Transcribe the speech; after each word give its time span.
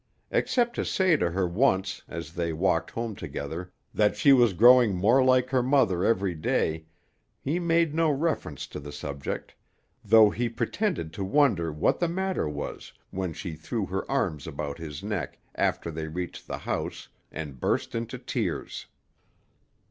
Except 0.31 0.75
to 0.77 0.83
say 0.83 1.15
to 1.15 1.29
her 1.29 1.47
once, 1.47 2.01
as 2.07 2.33
they 2.33 2.53
walked 2.53 2.89
home 2.89 3.15
together, 3.15 3.71
that 3.93 4.15
she 4.15 4.33
was 4.33 4.53
growing 4.53 4.95
more 4.95 5.23
like 5.23 5.51
her 5.51 5.61
mother 5.61 6.03
every 6.03 6.33
day, 6.33 6.85
he 7.39 7.59
made 7.59 7.93
no 7.93 8.09
reference 8.09 8.65
to 8.65 8.79
the 8.79 8.91
subject, 8.91 9.53
though 10.03 10.31
he 10.31 10.49
pretended 10.49 11.13
to 11.13 11.23
wonder 11.23 11.71
what 11.71 11.99
the 11.99 12.07
matter 12.09 12.49
was 12.49 12.93
when 13.11 13.31
she 13.31 13.53
threw 13.53 13.85
her 13.85 14.09
arms 14.09 14.47
about 14.47 14.79
his 14.79 15.03
neck 15.03 15.37
after 15.53 15.91
they 15.91 16.07
reached 16.07 16.47
the 16.47 16.57
house, 16.57 17.09
and 17.31 17.59
burst 17.59 17.93
into 17.93 18.17
tears. 18.17 18.87